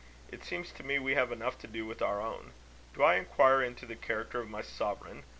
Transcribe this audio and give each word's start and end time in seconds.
It 0.31 0.43
seems 0.43 0.71
to 0.71 0.83
me 0.83 0.97
we 0.97 1.13
have 1.13 1.31
enough 1.31 1.59
to 1.59 1.67
do 1.67 1.85
with 1.85 2.01
our 2.01 2.19
own. 2.21 2.53
Do 2.95 3.03
I 3.03 3.17
inquire 3.17 3.61
into 3.61 3.85
the 3.85 3.95
character 3.95 4.39
of 4.39 4.49
my 4.49 4.63
sovereign? 4.63 5.21